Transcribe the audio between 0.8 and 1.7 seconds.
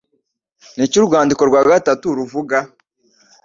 Urwandiko rwa